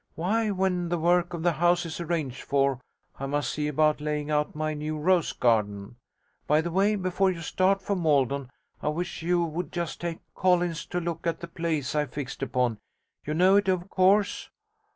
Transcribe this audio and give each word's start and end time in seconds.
'Why, 0.15 0.49
when 0.49 0.89
the 0.89 0.97
work 0.97 1.31
of 1.31 1.43
the 1.43 1.51
house 1.51 1.85
is 1.85 1.99
arranged 2.01 2.41
for, 2.41 2.81
I 3.19 3.27
must 3.27 3.51
see 3.51 3.67
about 3.67 4.01
laying 4.01 4.31
out 4.31 4.55
my 4.55 4.73
new 4.73 4.97
rose 4.97 5.31
garden. 5.31 5.95
By 6.47 6.61
the 6.61 6.71
way, 6.71 6.95
before 6.95 7.29
you 7.29 7.41
start 7.41 7.83
for 7.83 7.95
Maldon 7.95 8.49
I 8.81 8.87
wish 8.87 9.21
you 9.21 9.43
would 9.43 9.71
just 9.71 10.01
take 10.01 10.17
Collins 10.33 10.87
to 10.87 10.99
look 10.99 11.27
at 11.27 11.39
the 11.39 11.47
place 11.47 11.93
I 11.93 12.05
fixed 12.07 12.41
upon. 12.41 12.79
You 13.27 13.35
know 13.35 13.57
it, 13.57 13.67
of 13.67 13.91
course.' 13.91 14.49